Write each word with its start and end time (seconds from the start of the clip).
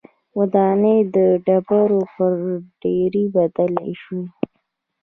ودانۍ 0.37 0.99
د 1.15 1.17
ډبرو 1.45 2.01
پر 2.13 2.31
ډېرۍ 2.81 3.25
بدلې 3.35 3.91
شوې 4.01 4.25